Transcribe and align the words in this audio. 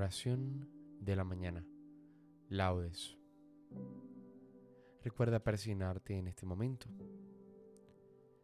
Oración 0.00 0.66
de 0.98 1.14
la 1.14 1.24
mañana. 1.24 1.62
Laudes. 2.48 3.18
Recuerda 5.02 5.44
persignarte 5.44 6.16
en 6.16 6.26
este 6.26 6.46
momento. 6.46 6.86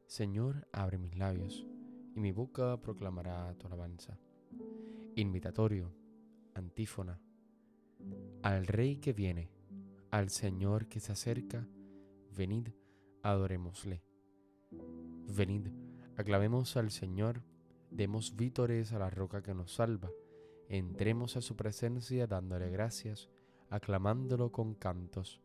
Señor, 0.04 0.68
abre 0.70 0.98
mis 0.98 1.16
labios, 1.16 1.66
y 2.14 2.20
mi 2.20 2.30
boca 2.30 2.78
proclamará 2.82 3.54
tu 3.56 3.68
alabanza. 3.68 4.18
Invitatorio, 5.14 5.94
antífona. 6.52 7.22
Al 8.42 8.66
Rey 8.66 8.98
que 8.98 9.14
viene, 9.14 9.50
al 10.10 10.28
Señor 10.28 10.88
que 10.88 11.00
se 11.00 11.12
acerca, 11.12 11.66
venid, 12.36 12.68
adorémosle. 13.22 14.02
Venid, 15.34 15.68
aclamemos 16.18 16.76
al 16.76 16.90
Señor, 16.90 17.42
demos 17.90 18.36
vítores 18.36 18.92
a 18.92 18.98
la 18.98 19.08
roca 19.08 19.42
que 19.42 19.54
nos 19.54 19.72
salva 19.72 20.10
entremos 20.68 21.36
a 21.36 21.40
su 21.40 21.56
presencia 21.56 22.26
dándole 22.26 22.70
gracias, 22.70 23.28
aclamándolo 23.70 24.50
con 24.52 24.74
cantos. 24.74 25.40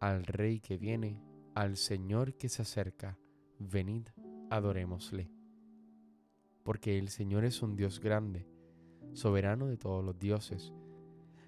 Al 0.00 0.24
Rey 0.24 0.60
que 0.60 0.76
viene, 0.76 1.22
al 1.54 1.76
Señor 1.76 2.34
que 2.34 2.48
se 2.48 2.62
acerca, 2.62 3.18
venid, 3.58 4.08
adorémosle. 4.50 5.30
Porque 6.62 6.98
el 6.98 7.08
Señor 7.08 7.44
es 7.44 7.62
un 7.62 7.76
Dios 7.76 8.00
grande, 8.00 8.46
soberano 9.12 9.66
de 9.66 9.76
todos 9.76 10.04
los 10.04 10.18
dioses. 10.18 10.72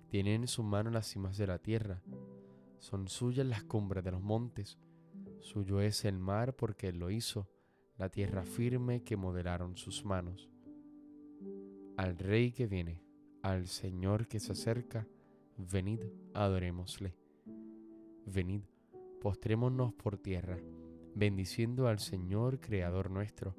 Tiene 0.08 0.34
en 0.34 0.47
su 0.47 0.62
mano 0.62 0.91
las 0.91 1.06
cimas 1.08 1.36
de 1.36 1.47
la 1.47 1.58
tierra, 1.58 2.02
son 2.78 3.08
suyas 3.08 3.47
las 3.47 3.64
cumbres 3.64 4.05
de 4.05 4.12
los 4.12 4.22
montes, 4.22 4.78
suyo 5.41 5.80
es 5.80 6.05
el 6.05 6.19
mar 6.19 6.55
porque 6.55 6.88
Él 6.88 6.98
lo 6.98 7.10
hizo, 7.10 7.50
la 7.97 8.08
tierra 8.08 8.44
firme 8.44 9.03
que 9.03 9.16
modelaron 9.16 9.77
sus 9.77 10.05
manos 10.05 10.48
al 11.98 12.16
Rey 12.16 12.52
que 12.52 12.68
viene, 12.68 13.02
al 13.42 13.66
Señor 13.66 14.28
que 14.28 14.38
se 14.38 14.52
acerca, 14.52 15.08
venid, 15.56 15.98
adorémosle. 16.32 17.16
Venid, 18.24 18.62
postrémonos 19.20 19.94
por 19.94 20.16
tierra, 20.16 20.60
bendiciendo 21.16 21.88
al 21.88 21.98
Señor 21.98 22.60
Creador 22.60 23.10
nuestro, 23.10 23.56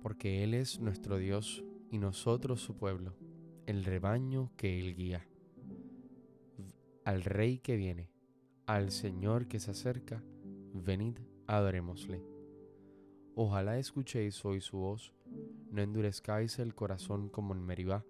porque 0.00 0.42
Él 0.42 0.54
es 0.54 0.80
nuestro 0.80 1.18
Dios 1.18 1.62
y 1.90 1.98
nosotros 1.98 2.62
su 2.62 2.78
pueblo, 2.78 3.18
el 3.66 3.84
rebaño 3.84 4.50
que 4.56 4.80
Él 4.80 4.96
guía. 4.96 5.28
Al 7.04 7.22
Rey 7.22 7.58
que 7.58 7.76
viene, 7.76 8.08
al 8.64 8.90
Señor 8.90 9.46
que 9.46 9.60
se 9.60 9.72
acerca, 9.72 10.24
venid, 10.72 11.18
adorémosle. 11.46 12.24
Ojalá 13.34 13.78
escuchéis 13.78 14.42
hoy 14.42 14.62
su 14.62 14.78
voz 14.78 15.12
no 15.72 15.80
endurezcáis 15.80 16.58
el 16.58 16.74
corazón 16.74 17.30
como 17.30 17.54
en 17.54 17.64
Meribá, 17.64 18.04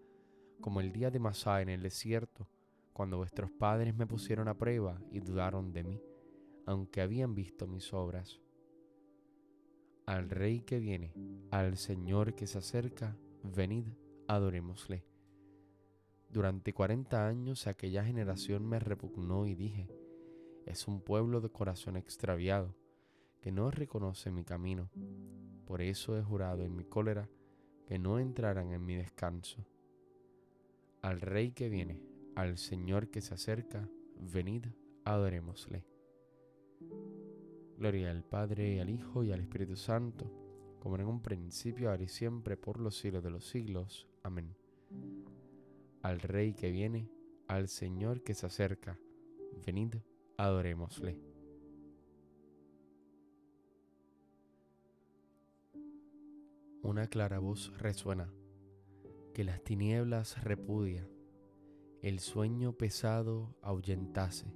como 0.61 0.81
el 0.81 0.93
día 0.93 1.13
de 1.13 1.21
Masá 1.21 1.63
en 1.63 1.69
el 1.69 1.81
desierto, 1.81 2.49
cuando 2.93 3.19
vuestros 3.19 3.53
padres 3.53 3.95
me 3.95 4.07
pusieron 4.07 4.49
a 4.49 4.59
prueba 4.59 5.01
y 5.11 5.21
dudaron 5.21 5.73
de 5.73 5.85
mí, 5.85 6.03
aunque 6.67 7.01
habían 7.01 7.37
visto 7.37 7.69
mis 7.69 7.93
obras. 7.95 8.41
Al 10.07 10.29
Rey 10.29 10.63
que 10.63 10.81
viene, 10.81 11.15
al 11.53 11.77
Señor 11.77 12.35
que 12.35 12.49
se 12.49 12.59
acerca, 12.59 13.17
venid, 13.45 13.87
adorémosle. 14.27 15.07
Durante 16.29 16.75
cuarenta 16.75 17.29
años 17.29 17.69
aquella 17.69 18.05
generación 18.05 18.67
me 18.67 18.81
repugnó 18.81 19.47
y 19.47 19.55
dije, 19.55 19.89
es 20.67 20.89
un 20.89 21.01
pueblo 21.01 21.41
de 21.41 21.51
corazón 21.51 21.97
extraviado, 21.97 22.75
que 23.41 23.53
no 23.53 23.71
reconoce 23.71 24.33
mi 24.33 24.45
camino. 24.45 24.91
Por 25.65 25.81
eso 25.81 26.19
he 26.19 26.23
jurado 26.23 26.65
en 26.65 26.75
mi 26.75 26.85
cólera, 26.85 27.29
que 27.93 27.99
no 27.99 28.19
entrarán 28.19 28.73
en 28.73 28.87
mi 28.87 28.97
descanso. 28.97 29.67
Al 31.03 31.21
Rey 31.21 31.51
que 31.53 31.69
viene, 31.69 32.01
al 32.35 32.57
Señor 32.57 33.11
que 33.11 33.21
se 33.21 33.35
acerca, 33.35 33.87
venid, 34.19 34.65
adorémosle. 35.05 35.85
Gloria 37.77 38.11
al 38.11 38.25
Padre, 38.25 38.81
al 38.81 38.89
Hijo 38.89 39.25
y 39.25 39.33
al 39.33 39.41
Espíritu 39.41 39.77
Santo, 39.77 40.33
como 40.81 40.97
en 40.97 41.07
un 41.07 41.21
principio, 41.21 41.91
ahora 41.91 42.05
y 42.05 42.09
siempre, 42.09 42.57
por 42.57 42.81
los 42.81 42.97
siglos 42.97 43.23
de 43.23 43.31
los 43.31 43.45
siglos. 43.45 44.09
Amén. 44.23 44.57
Al 46.01 46.19
Rey 46.19 46.55
que 46.55 46.71
viene, 46.71 47.11
al 47.47 47.69
Señor 47.69 48.23
que 48.23 48.33
se 48.33 48.47
acerca, 48.47 48.99
venid, 49.67 49.97
adorémosle. 50.39 51.32
Una 56.85 57.07
clara 57.07 57.39
voz 57.39 57.73
resuena, 57.79 58.29
que 59.35 59.45
las 59.45 59.63
tinieblas 59.63 60.43
repudia, 60.43 61.09
el 62.03 62.19
sueño 62.19 62.73
pesado 62.73 63.55
ahuyentase. 63.63 64.53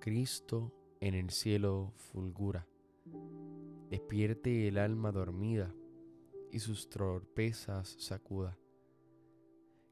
Cristo 0.00 0.74
en 1.00 1.14
el 1.14 1.30
cielo 1.30 1.92
fulgura, 1.94 2.66
despierte 3.88 4.66
el 4.66 4.76
alma 4.76 5.12
dormida 5.12 5.72
y 6.50 6.58
sus 6.58 6.90
torpezas 6.90 7.94
sacuda, 8.00 8.58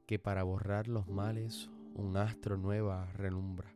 que 0.07 0.19
para 0.19 0.43
borrar 0.43 0.89
los 0.89 1.07
males 1.07 1.71
un 1.95 2.17
astro 2.17 2.57
nueva 2.57 3.13
relumbra. 3.13 3.73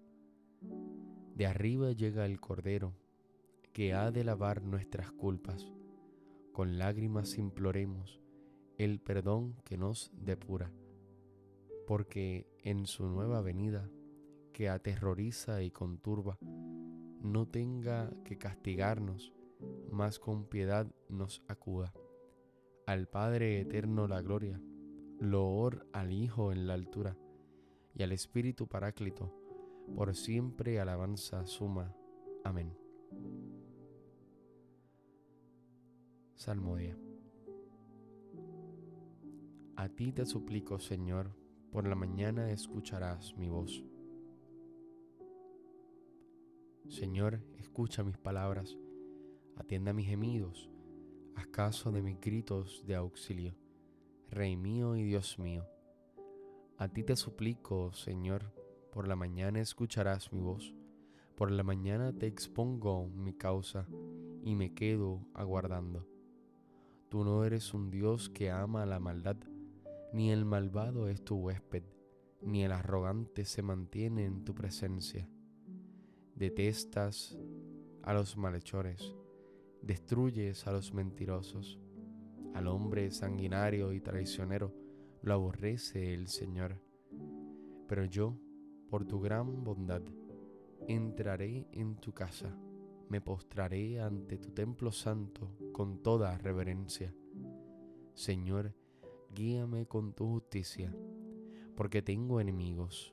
De 1.36 1.47
arriba 1.47 1.92
llega 1.92 2.26
el 2.26 2.41
Cordero, 2.41 2.92
que 3.72 3.94
ha 3.94 4.10
de 4.10 4.24
lavar 4.24 4.64
nuestras 4.64 5.12
culpas 5.12 5.70
con 6.52 6.78
lágrimas 6.78 7.38
imploremos 7.38 8.20
el 8.78 9.00
perdón 9.00 9.56
que 9.64 9.76
nos 9.76 10.10
depura, 10.14 10.72
porque 11.86 12.46
en 12.62 12.86
su 12.86 13.06
nueva 13.06 13.42
venida, 13.42 13.90
que 14.52 14.68
aterroriza 14.68 15.62
y 15.62 15.70
conturba, 15.70 16.38
no 17.22 17.46
tenga 17.46 18.10
que 18.24 18.38
castigarnos, 18.38 19.32
mas 19.90 20.18
con 20.18 20.46
piedad 20.46 20.86
nos 21.08 21.42
acuda. 21.46 21.92
Al 22.86 23.06
Padre 23.06 23.60
eterno 23.60 24.08
la 24.08 24.22
gloria, 24.22 24.60
loor 25.18 25.86
al 25.92 26.12
Hijo 26.12 26.52
en 26.52 26.66
la 26.66 26.74
altura, 26.74 27.16
y 27.94 28.02
al 28.02 28.12
Espíritu 28.12 28.66
Paráclito, 28.66 29.34
por 29.94 30.14
siempre 30.14 30.80
alabanza 30.80 31.46
suma. 31.46 31.94
Amén. 32.44 32.74
Salmodia. 36.40 36.96
A 39.76 39.90
ti 39.90 40.10
te 40.10 40.24
suplico, 40.24 40.78
Señor, 40.78 41.36
por 41.70 41.86
la 41.86 41.94
mañana 41.94 42.50
escucharás 42.50 43.36
mi 43.36 43.50
voz. 43.50 43.84
Señor, 46.88 47.42
escucha 47.58 48.02
mis 48.04 48.16
palabras, 48.16 48.78
atienda 49.54 49.92
mis 49.92 50.06
gemidos, 50.06 50.70
haz 51.34 51.46
caso 51.48 51.92
de 51.92 52.00
mis 52.00 52.18
gritos 52.18 52.86
de 52.86 52.94
auxilio, 52.94 53.54
Rey 54.30 54.56
mío 54.56 54.96
y 54.96 55.02
Dios 55.02 55.38
mío. 55.38 55.66
A 56.78 56.88
ti 56.88 57.04
te 57.04 57.16
suplico, 57.16 57.92
Señor, 57.92 58.50
por 58.90 59.06
la 59.06 59.14
mañana 59.14 59.60
escucharás 59.60 60.32
mi 60.32 60.40
voz, 60.40 60.74
por 61.36 61.50
la 61.50 61.64
mañana 61.64 62.14
te 62.14 62.26
expongo 62.26 63.08
mi 63.08 63.34
causa 63.34 63.86
y 64.42 64.54
me 64.54 64.72
quedo 64.72 65.20
aguardando. 65.34 66.06
Tú 67.10 67.25
no 67.25 67.44
eres 67.44 67.75
un 67.75 67.91
Dios 67.91 68.31
que 68.31 68.53
ama 68.53 68.87
la 68.87 69.00
maldad, 69.00 69.37
ni 70.12 70.31
el 70.31 70.44
malvado 70.44 71.09
es 71.09 71.25
tu 71.25 71.34
huésped, 71.34 71.82
ni 72.41 72.62
el 72.62 72.71
arrogante 72.71 73.44
se 73.44 73.62
mantiene 73.62 74.26
en 74.26 74.44
tu 74.44 74.54
presencia. 74.54 75.28
Detestas 76.36 77.36
a 78.04 78.15
los 78.15 78.36
malhechores, 78.36 79.12
destruyes 79.83 80.68
a 80.68 80.72
los 80.72 80.95
mentirosos, 80.95 81.80
al 82.54 82.68
hombre 82.68 83.10
sanguinario 83.10 83.92
y 83.92 84.01
traicionero 84.01 84.72
lo 85.21 85.34
aborrece 85.34 86.15
el 86.15 86.28
Señor. 86.28 86.80
Pero 87.89 88.04
yo, 88.04 88.36
por 88.89 89.04
tu 89.04 89.18
gran 89.18 89.65
bondad, 89.65 90.03
entraré 90.86 91.66
en 91.72 91.97
tu 91.97 92.13
casa 92.13 92.56
me 93.10 93.21
postraré 93.21 94.01
ante 94.01 94.39
tu 94.39 94.53
templo 94.53 94.92
santo 94.92 95.51
con 95.72 96.01
toda 96.01 96.39
reverencia. 96.39 97.12
Señor, 98.15 98.72
guíame 99.34 99.86
con 99.86 100.15
tu 100.15 100.28
justicia, 100.28 100.95
porque 101.74 102.03
tengo 102.03 102.41
enemigos, 102.41 103.12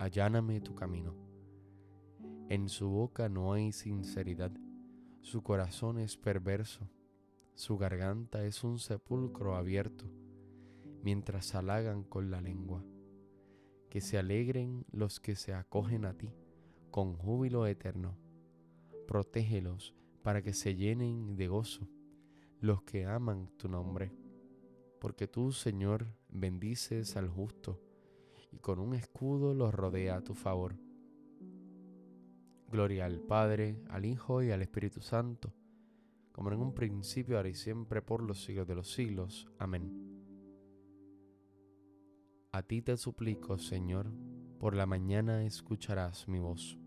alláname 0.00 0.60
tu 0.60 0.74
camino. 0.74 1.14
En 2.48 2.68
su 2.68 2.88
boca 2.88 3.28
no 3.28 3.52
hay 3.52 3.70
sinceridad, 3.70 4.50
su 5.20 5.44
corazón 5.44 6.00
es 6.00 6.16
perverso, 6.16 6.90
su 7.54 7.78
garganta 7.78 8.44
es 8.44 8.64
un 8.64 8.80
sepulcro 8.80 9.54
abierto, 9.54 10.06
mientras 11.04 11.54
halagan 11.54 12.02
con 12.02 12.32
la 12.32 12.40
lengua. 12.40 12.84
Que 13.90 14.00
se 14.00 14.18
alegren 14.18 14.84
los 14.90 15.20
que 15.20 15.36
se 15.36 15.54
acogen 15.54 16.04
a 16.04 16.14
ti, 16.14 16.34
con 16.90 17.14
júbilo 17.14 17.66
eterno 17.68 18.25
protégelos 19.06 19.94
para 20.22 20.42
que 20.42 20.52
se 20.52 20.74
llenen 20.74 21.36
de 21.36 21.48
gozo 21.48 21.88
los 22.60 22.82
que 22.82 23.04
aman 23.04 23.48
tu 23.56 23.68
nombre. 23.68 24.12
Porque 25.00 25.28
tú, 25.28 25.52
Señor, 25.52 26.06
bendices 26.28 27.16
al 27.16 27.28
justo, 27.28 27.80
y 28.50 28.58
con 28.58 28.78
un 28.78 28.94
escudo 28.94 29.54
los 29.54 29.74
rodea 29.74 30.16
a 30.16 30.24
tu 30.24 30.34
favor. 30.34 30.76
Gloria 32.70 33.06
al 33.06 33.20
Padre, 33.20 33.80
al 33.88 34.04
Hijo 34.04 34.42
y 34.42 34.50
al 34.50 34.62
Espíritu 34.62 35.00
Santo, 35.00 35.52
como 36.32 36.50
en 36.50 36.60
un 36.60 36.74
principio, 36.74 37.36
ahora 37.36 37.48
y 37.48 37.54
siempre, 37.54 38.02
por 38.02 38.22
los 38.22 38.42
siglos 38.42 38.66
de 38.66 38.74
los 38.74 38.92
siglos. 38.92 39.46
Amén. 39.58 40.06
A 42.52 42.62
ti 42.62 42.82
te 42.82 42.96
suplico, 42.96 43.58
Señor, 43.58 44.10
por 44.58 44.74
la 44.74 44.86
mañana 44.86 45.44
escucharás 45.44 46.26
mi 46.26 46.38
voz. 46.38 46.78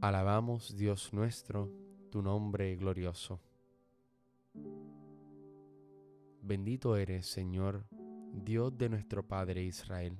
Alabamos, 0.00 0.76
Dios 0.76 1.12
nuestro, 1.12 1.70
tu 2.10 2.22
nombre 2.22 2.76
glorioso. 2.76 3.40
Bendito 6.42 6.96
eres, 6.96 7.26
Señor, 7.26 7.86
Dios 8.32 8.76
de 8.78 8.88
nuestro 8.88 9.26
Padre 9.26 9.64
Israel, 9.64 10.18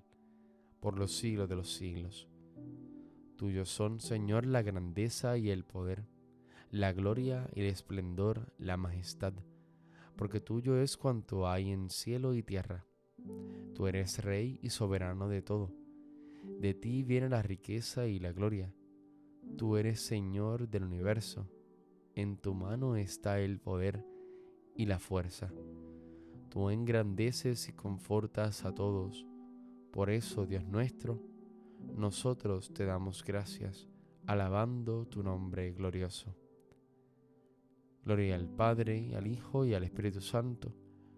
por 0.80 0.98
los 0.98 1.16
siglos 1.16 1.48
de 1.48 1.56
los 1.56 1.72
siglos. 1.72 2.28
Tuyos 3.36 3.68
son, 3.68 4.00
Señor, 4.00 4.46
la 4.46 4.62
grandeza 4.62 5.38
y 5.38 5.50
el 5.50 5.64
poder, 5.64 6.04
la 6.70 6.92
gloria 6.92 7.48
y 7.54 7.60
el 7.60 7.66
esplendor, 7.66 8.52
la 8.58 8.76
majestad 8.76 9.34
porque 10.18 10.40
tuyo 10.40 10.76
es 10.82 10.96
cuanto 10.96 11.48
hay 11.48 11.70
en 11.70 11.90
cielo 11.90 12.34
y 12.34 12.42
tierra. 12.42 12.84
Tú 13.74 13.86
eres 13.86 14.22
rey 14.24 14.58
y 14.60 14.70
soberano 14.70 15.28
de 15.28 15.42
todo. 15.42 15.72
De 16.58 16.74
ti 16.74 17.04
viene 17.04 17.28
la 17.28 17.40
riqueza 17.40 18.08
y 18.08 18.18
la 18.18 18.32
gloria. 18.32 18.74
Tú 19.56 19.76
eres 19.76 20.00
Señor 20.00 20.68
del 20.68 20.84
universo. 20.84 21.48
En 22.14 22.36
tu 22.36 22.54
mano 22.54 22.96
está 22.96 23.40
el 23.40 23.60
poder 23.60 24.04
y 24.74 24.86
la 24.86 24.98
fuerza. 24.98 25.52
Tú 26.48 26.70
engrandeces 26.70 27.68
y 27.68 27.72
confortas 27.72 28.64
a 28.64 28.74
todos. 28.74 29.26
Por 29.92 30.10
eso, 30.10 30.46
Dios 30.46 30.64
nuestro, 30.64 31.20
nosotros 31.96 32.72
te 32.72 32.84
damos 32.84 33.24
gracias, 33.24 33.88
alabando 34.26 35.06
tu 35.06 35.22
nombre 35.22 35.72
glorioso. 35.72 36.34
Gloria 38.04 38.36
al 38.36 38.48
Padre, 38.48 39.14
al 39.14 39.26
Hijo 39.26 39.64
y 39.64 39.74
al 39.74 39.84
Espíritu 39.84 40.20
Santo, 40.20 40.74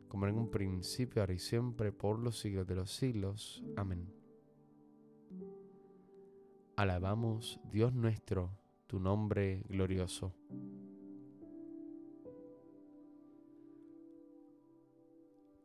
como 0.08 0.26
en 0.26 0.36
un 0.36 0.50
principio, 0.50 1.22
ahora 1.22 1.34
y 1.34 1.38
siempre, 1.38 1.92
por 1.92 2.18
los 2.18 2.38
siglos 2.38 2.66
de 2.66 2.74
los 2.74 2.90
siglos. 2.90 3.62
Amén. 3.76 4.19
Alabamos, 6.80 7.60
Dios 7.70 7.92
nuestro, 7.92 8.56
tu 8.86 9.00
nombre 9.00 9.64
glorioso. 9.68 10.32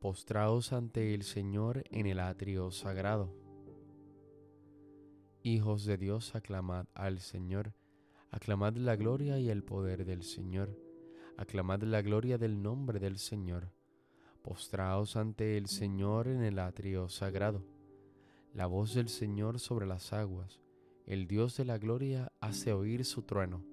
Postraos 0.02 0.74
ante 0.74 1.14
el 1.14 1.24
Señor 1.24 1.86
en 1.90 2.06
el 2.06 2.20
atrio 2.20 2.70
sagrado. 2.70 3.34
Hijos 5.42 5.86
de 5.86 5.96
Dios, 5.96 6.36
aclamad 6.36 6.88
al 6.94 7.22
Señor, 7.22 7.72
aclamad 8.30 8.76
la 8.76 8.98
gloria 8.98 9.40
y 9.40 9.50
el 9.50 9.64
poder 9.64 10.04
del 10.04 10.22
Señor 10.22 10.78
aclamad 11.38 11.82
la 11.84 12.02
gloria 12.02 12.38
del 12.38 12.62
nombre 12.62 13.00
del 13.00 13.20
Señor. 13.20 13.72
Postraos 14.42 15.16
ante 15.16 15.56
el 15.56 15.68
Señor 15.68 16.28
en 16.28 16.44
el 16.44 16.60
atrio 16.60 17.08
sagrado. 17.08 17.64
La 18.54 18.66
voz 18.66 18.94
del 18.94 19.08
Señor 19.08 19.62
sobre 19.62 19.86
las 19.86 20.12
aguas. 20.12 20.65
El 21.06 21.28
Dios 21.28 21.58
de 21.58 21.66
la 21.66 21.78
gloria 21.78 22.32
hace 22.40 22.74
oír 22.74 23.06
su 23.06 23.24
trueno. 23.24 23.64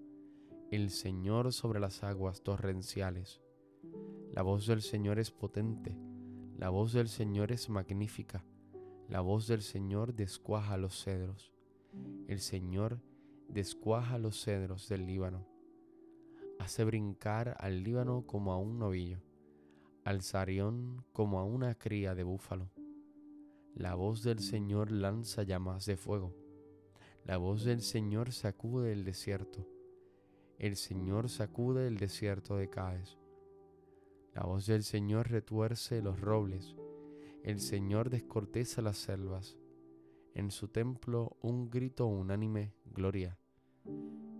El 0.70 0.90
Señor 0.90 1.52
sobre 1.52 1.81
las 1.81 2.02
aguas 2.02 2.43
torrenciales. 2.43 3.40
La 4.32 4.43
voz 4.43 4.67
del 4.67 4.82
Señor 4.82 5.19
es 5.19 5.31
potente. 5.31 5.96
La 6.56 6.69
voz 6.69 6.93
del 6.93 7.08
Señor 7.08 7.52
es 7.52 7.69
magnífica. 7.69 8.44
La 9.08 9.20
voz 9.20 9.46
del 9.46 9.62
Señor 9.62 10.14
descuaja 10.14 10.76
los 10.76 11.02
cedros. 11.02 11.52
El 12.29 12.40
Señor 12.40 13.00
descuaja 13.49 14.19
los 14.19 14.43
cedros 14.43 14.88
del 14.88 15.06
Líbano 15.06 15.52
hace 16.62 16.84
brincar 16.84 17.56
al 17.58 17.82
Líbano 17.82 18.25
como 18.25 18.52
a 18.52 18.58
un 18.58 18.79
novillo, 18.79 19.20
al 20.05 20.23
Sarión 20.23 21.05
como 21.12 21.40
a 21.40 21.44
una 21.44 21.75
cría 21.75 22.14
de 22.14 22.23
búfalo. 22.23 22.70
La 23.75 23.96
voz 23.96 24.23
del 24.23 24.38
Señor 24.38 24.93
lanza 24.93 25.43
llamas 25.43 25.87
de 25.87 25.96
fuego. 25.96 26.37
La 27.24 27.36
voz 27.36 27.62
del 27.62 27.82
Señor 27.82 28.32
sacude 28.32 28.92
el 28.92 29.04
desierto. 29.04 29.64
El 30.58 30.74
Señor 30.74 31.28
sacude 31.28 31.86
el 31.86 31.96
desierto 31.96 32.56
de 32.56 32.69
Caes. 32.69 33.16
La 34.34 34.42
voz 34.42 34.66
del 34.66 34.82
Señor 34.82 35.30
retuerce 35.30 36.02
los 36.02 36.20
robles. 36.20 36.74
El 37.44 37.60
Señor 37.60 38.10
descorteza 38.10 38.82
las 38.82 38.98
selvas. 38.98 39.56
En 40.34 40.50
su 40.50 40.66
templo 40.66 41.36
un 41.42 41.70
grito 41.70 42.06
unánime, 42.06 42.74
gloria. 42.86 43.38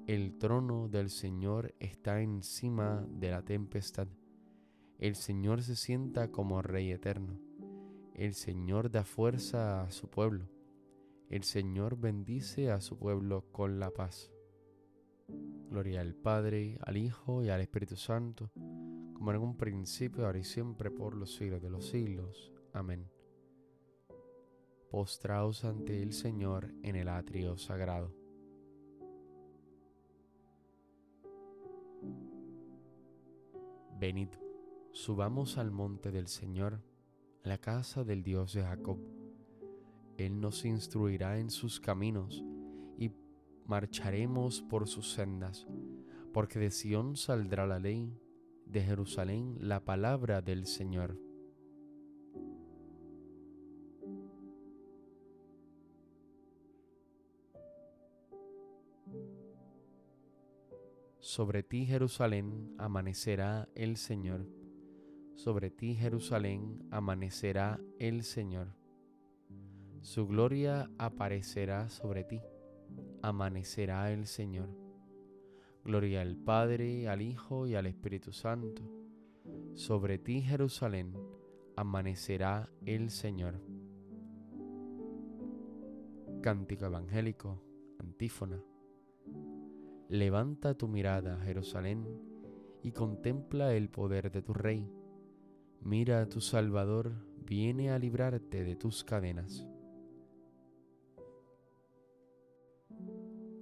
El 0.09 0.37
trono 0.39 0.89
del 0.89 1.09
Señor 1.11 1.77
está 1.79 2.21
encima 2.21 3.07
de 3.09 3.31
la 3.31 3.43
tempestad. 3.43 4.09
El 4.99 5.15
Señor 5.15 5.63
se 5.63 5.77
sienta 5.77 6.33
como 6.33 6.63
Rey 6.63 6.91
eterno. 6.91 7.39
El 8.15 8.35
Señor 8.35 8.91
da 8.91 9.05
fuerza 9.05 9.83
a 9.83 9.91
su 9.93 10.11
pueblo. 10.11 10.49
El 11.33 11.45
Señor 11.45 11.97
bendice 11.97 12.71
a 12.71 12.83
su 12.83 12.99
pueblo 12.99 13.47
con 13.53 13.81
la 13.81 13.91
paz. 13.91 14.31
Gloria 15.71 16.03
al 16.03 16.15
Padre, 16.15 16.79
al 16.83 16.99
Hijo 16.99 17.43
y 17.43 17.49
al 17.49 17.63
Espíritu 17.63 17.97
Santo, 17.97 18.51
como 19.15 19.31
en 19.31 19.39
un 19.39 19.57
principio, 19.57 20.27
ahora 20.27 20.41
y 20.41 20.45
siempre, 20.45 20.91
por 20.91 21.17
los 21.17 21.35
siglos 21.35 21.63
de 21.63 21.71
los 21.71 21.89
siglos. 21.89 22.53
Amén. 22.75 23.11
Postraos 24.91 25.65
ante 25.65 26.03
el 26.03 26.13
Señor 26.13 26.71
en 26.83 26.97
el 26.97 27.09
atrio 27.09 27.57
sagrado. 27.57 28.15
Venid, 33.99 34.29
subamos 34.91 35.57
al 35.57 35.71
monte 35.71 36.11
del 36.11 36.27
Señor, 36.27 36.83
a 37.43 37.49
la 37.49 37.57
casa 37.57 38.05
del 38.05 38.23
Dios 38.23 38.53
de 38.53 38.65
Jacob. 38.65 39.22
Él 40.27 40.41
nos 40.41 40.65
instruirá 40.65 41.39
en 41.39 41.51
sus 41.51 41.81
caminos 41.81 42.45
y 42.97 43.11
marcharemos 43.67 44.63
por 44.63 44.87
sus 44.87 45.13
sendas, 45.13 45.67
porque 46.33 46.59
de 46.59 46.71
Sión 46.71 47.17
saldrá 47.17 47.67
la 47.67 47.79
ley, 47.79 48.17
de 48.67 48.83
Jerusalén 48.83 49.57
la 49.61 49.85
palabra 49.85 50.41
del 50.41 50.67
Señor. 50.67 51.19
Sobre 61.19 61.63
ti, 61.63 61.87
Jerusalén, 61.87 62.75
amanecerá 62.79 63.69
el 63.75 63.97
Señor. 63.97 64.47
Sobre 65.35 65.71
ti, 65.71 65.95
Jerusalén, 65.95 66.87
amanecerá 66.91 67.81
el 67.99 68.23
Señor. 68.23 68.82
Su 70.03 70.27
gloria 70.27 70.91
aparecerá 70.99 71.89
sobre 71.89 72.25
ti. 72.25 72.41
Amanecerá 73.23 74.13
el 74.13 74.27
Señor. 74.27 74.69
Gloria 75.85 76.23
al 76.23 76.37
Padre, 76.37 77.09
al 77.09 77.23
Hijo 77.23 77.69
y 77.69 77.77
al 77.77 77.87
Espíritu 77.87 78.33
Santo. 78.33 78.83
Sobre 79.75 80.19
ti, 80.19 80.43
Jerusalén, 80.43 81.15
amanecerá 81.77 82.69
el 82.85 83.11
Señor. 83.11 83.61
Cántico 86.43 86.87
Evangélico, 86.87 87.63
antífona. 88.01 88.61
Levanta 90.09 90.75
tu 90.75 90.89
mirada, 90.89 91.39
Jerusalén, 91.45 92.05
y 92.83 92.91
contempla 92.91 93.73
el 93.75 93.89
poder 93.89 94.33
de 94.33 94.43
tu 94.43 94.53
Rey. 94.53 94.91
Mira, 95.81 96.29
tu 96.29 96.41
Salvador 96.41 97.13
viene 97.47 97.93
a 97.93 98.01
librarte 98.01 98.65
de 98.65 98.75
tus 98.75 99.05
cadenas. 99.05 99.69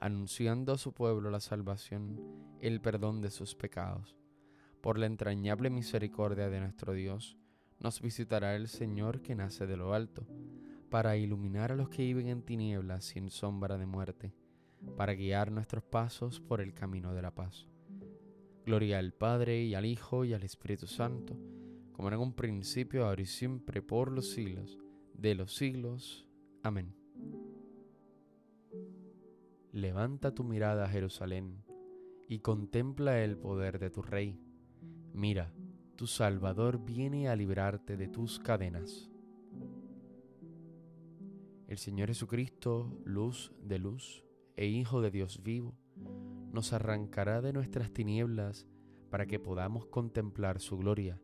anunciando 0.00 0.72
a 0.72 0.78
su 0.78 0.92
pueblo 0.92 1.30
la 1.30 1.40
salvación, 1.40 2.20
el 2.60 2.80
perdón 2.80 3.20
de 3.20 3.30
sus 3.30 3.54
pecados. 3.54 4.16
Por 4.80 4.98
la 4.98 5.06
entrañable 5.06 5.70
misericordia 5.70 6.48
de 6.48 6.60
nuestro 6.60 6.92
Dios, 6.92 7.36
nos 7.80 8.00
visitará 8.00 8.56
el 8.56 8.68
Señor 8.68 9.22
que 9.22 9.34
nace 9.34 9.66
de 9.66 9.76
lo 9.76 9.94
alto, 9.94 10.26
para 10.90 11.16
iluminar 11.16 11.72
a 11.72 11.76
los 11.76 11.88
que 11.88 12.02
viven 12.02 12.28
en 12.28 12.42
tinieblas 12.42 13.14
y 13.14 13.18
en 13.18 13.30
sombra 13.30 13.76
de 13.76 13.86
muerte, 13.86 14.34
para 14.96 15.14
guiar 15.14 15.50
nuestros 15.50 15.84
pasos 15.84 16.40
por 16.40 16.60
el 16.60 16.74
camino 16.74 17.14
de 17.14 17.22
la 17.22 17.34
paz. 17.34 17.66
Gloria 18.64 18.98
al 18.98 19.12
Padre 19.12 19.62
y 19.62 19.74
al 19.74 19.86
Hijo 19.86 20.24
y 20.24 20.34
al 20.34 20.42
Espíritu 20.42 20.86
Santo, 20.86 21.36
como 21.92 22.08
en 22.08 22.18
un 22.18 22.32
principio, 22.32 23.06
ahora 23.06 23.22
y 23.22 23.26
siempre, 23.26 23.82
por 23.82 24.12
los 24.12 24.30
siglos 24.30 24.78
de 25.14 25.34
los 25.34 25.54
siglos. 25.54 26.26
Amén. 26.62 26.94
Levanta 29.78 30.34
tu 30.34 30.42
mirada 30.42 30.86
a 30.86 30.88
Jerusalén 30.88 31.62
y 32.26 32.40
contempla 32.40 33.22
el 33.22 33.38
poder 33.38 33.78
de 33.78 33.90
tu 33.90 34.02
Rey. 34.02 34.36
Mira, 35.12 35.54
tu 35.94 36.08
Salvador 36.08 36.84
viene 36.84 37.28
a 37.28 37.36
librarte 37.36 37.96
de 37.96 38.08
tus 38.08 38.40
cadenas. 38.40 39.08
El 41.68 41.78
Señor 41.78 42.08
Jesucristo, 42.08 43.00
luz 43.04 43.52
de 43.62 43.78
luz 43.78 44.24
e 44.56 44.66
Hijo 44.66 45.00
de 45.00 45.12
Dios 45.12 45.44
vivo, 45.44 45.78
nos 46.52 46.72
arrancará 46.72 47.40
de 47.40 47.52
nuestras 47.52 47.92
tinieblas 47.92 48.66
para 49.10 49.26
que 49.26 49.38
podamos 49.38 49.86
contemplar 49.86 50.58
su 50.58 50.76
gloria. 50.76 51.22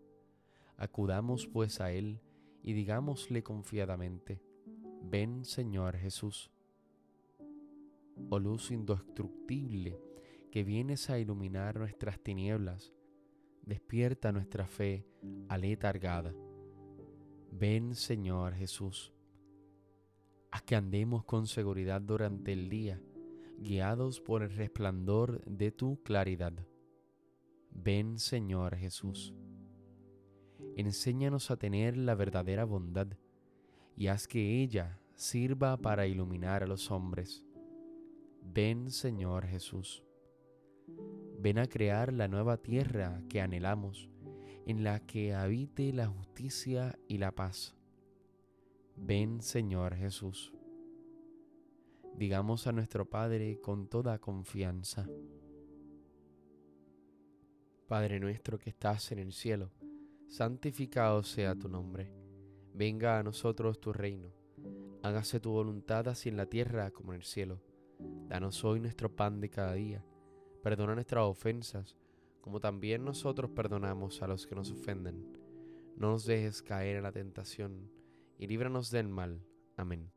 Acudamos 0.76 1.48
pues 1.48 1.80
a 1.80 1.90
Él 1.90 2.20
y 2.62 2.72
digámosle 2.72 3.42
confiadamente, 3.42 4.40
ven 5.02 5.44
Señor 5.44 5.96
Jesús. 5.96 6.53
Oh 8.30 8.38
luz 8.38 8.70
indestructible, 8.70 9.98
que 10.50 10.64
vienes 10.64 11.10
a 11.10 11.18
iluminar 11.18 11.78
nuestras 11.78 12.20
tinieblas, 12.20 12.92
despierta 13.62 14.32
nuestra 14.32 14.66
fe 14.66 15.06
aletargada. 15.48 16.34
Ven 17.50 17.94
Señor 17.94 18.54
Jesús. 18.54 19.12
Haz 20.50 20.62
que 20.62 20.76
andemos 20.76 21.24
con 21.24 21.46
seguridad 21.46 22.00
durante 22.00 22.52
el 22.52 22.68
día, 22.68 23.00
guiados 23.58 24.20
por 24.20 24.42
el 24.42 24.50
resplandor 24.54 25.44
de 25.44 25.72
tu 25.72 26.02
claridad. 26.02 26.52
Ven 27.70 28.18
Señor 28.18 28.76
Jesús. 28.76 29.34
Enséñanos 30.76 31.50
a 31.50 31.56
tener 31.56 31.96
la 31.96 32.14
verdadera 32.14 32.64
bondad 32.64 33.08
y 33.96 34.08
haz 34.08 34.26
que 34.26 34.62
ella 34.62 35.00
sirva 35.14 35.76
para 35.76 36.06
iluminar 36.06 36.62
a 36.62 36.66
los 36.66 36.90
hombres. 36.90 37.44
Ven 38.44 38.90
Señor 38.90 39.46
Jesús. 39.46 40.04
Ven 41.40 41.58
a 41.58 41.66
crear 41.66 42.12
la 42.12 42.28
nueva 42.28 42.58
tierra 42.58 43.22
que 43.28 43.40
anhelamos, 43.40 44.10
en 44.66 44.84
la 44.84 45.00
que 45.00 45.34
habite 45.34 45.92
la 45.92 46.06
justicia 46.06 46.96
y 47.08 47.18
la 47.18 47.32
paz. 47.32 47.74
Ven 48.96 49.42
Señor 49.42 49.96
Jesús. 49.96 50.52
Digamos 52.16 52.66
a 52.66 52.72
nuestro 52.72 53.08
Padre 53.10 53.60
con 53.60 53.88
toda 53.88 54.20
confianza. 54.20 55.08
Padre 57.88 58.20
nuestro 58.20 58.58
que 58.58 58.70
estás 58.70 59.10
en 59.10 59.18
el 59.18 59.32
cielo, 59.32 59.72
santificado 60.28 61.22
sea 61.24 61.56
tu 61.56 61.68
nombre. 61.68 62.12
Venga 62.72 63.18
a 63.18 63.22
nosotros 63.22 63.80
tu 63.80 63.92
reino. 63.92 64.32
Hágase 65.02 65.40
tu 65.40 65.50
voluntad 65.50 66.08
así 66.08 66.28
en 66.28 66.36
la 66.36 66.46
tierra 66.46 66.90
como 66.92 67.12
en 67.12 67.20
el 67.20 67.24
cielo. 67.24 67.60
Danos 68.28 68.64
hoy 68.64 68.80
nuestro 68.80 69.14
pan 69.14 69.40
de 69.40 69.50
cada 69.50 69.74
día. 69.74 70.04
Perdona 70.62 70.94
nuestras 70.94 71.24
ofensas, 71.24 71.96
como 72.40 72.60
también 72.60 73.04
nosotros 73.04 73.50
perdonamos 73.50 74.22
a 74.22 74.26
los 74.26 74.46
que 74.46 74.54
nos 74.54 74.70
ofenden. 74.70 75.38
No 75.96 76.10
nos 76.10 76.24
dejes 76.24 76.62
caer 76.62 76.96
en 76.96 77.02
la 77.02 77.12
tentación 77.12 77.90
y 78.38 78.46
líbranos 78.46 78.90
del 78.90 79.08
mal. 79.08 79.40
Amén. 79.76 80.10